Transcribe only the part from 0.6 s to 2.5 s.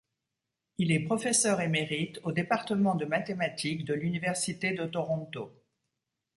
Il est professeur émérite au